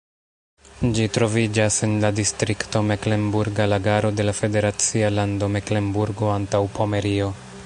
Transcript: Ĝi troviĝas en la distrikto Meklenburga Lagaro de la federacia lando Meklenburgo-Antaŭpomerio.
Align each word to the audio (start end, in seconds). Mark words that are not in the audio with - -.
Ĝi 0.99 1.03
troviĝas 1.17 1.77
en 1.89 1.93
la 2.05 2.11
distrikto 2.21 2.83
Meklenburga 2.93 3.69
Lagaro 3.75 4.13
de 4.21 4.29
la 4.29 4.37
federacia 4.41 5.15
lando 5.21 5.55
Meklenburgo-Antaŭpomerio. 5.59 7.35